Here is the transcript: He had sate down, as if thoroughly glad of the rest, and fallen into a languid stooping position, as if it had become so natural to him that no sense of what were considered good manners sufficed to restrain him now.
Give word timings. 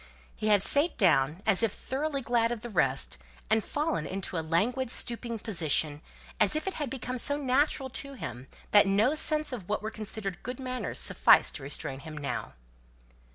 He 0.35 0.47
had 0.47 0.63
sate 0.63 0.97
down, 0.97 1.43
as 1.45 1.61
if 1.61 1.71
thoroughly 1.73 2.21
glad 2.23 2.51
of 2.51 2.61
the 2.61 2.71
rest, 2.71 3.19
and 3.51 3.63
fallen 3.63 4.07
into 4.07 4.35
a 4.35 4.41
languid 4.41 4.89
stooping 4.89 5.37
position, 5.37 6.01
as 6.39 6.55
if 6.55 6.65
it 6.65 6.73
had 6.73 6.89
become 6.89 7.19
so 7.19 7.37
natural 7.37 7.87
to 8.01 8.15
him 8.15 8.47
that 8.71 8.87
no 8.87 9.13
sense 9.13 9.53
of 9.53 9.69
what 9.69 9.83
were 9.83 9.91
considered 9.91 10.41
good 10.41 10.59
manners 10.59 10.97
sufficed 10.99 11.53
to 11.57 11.61
restrain 11.61 11.99
him 11.99 12.17
now. 12.17 12.53